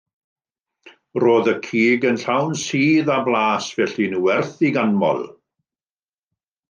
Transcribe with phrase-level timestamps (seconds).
[1.23, 5.23] Roedd y cig yn llawn sudd a blas felly'n werth ei ganmol.